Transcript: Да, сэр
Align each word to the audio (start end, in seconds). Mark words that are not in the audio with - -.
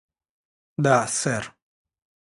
Да, 0.83 0.97
сэр 1.19 1.45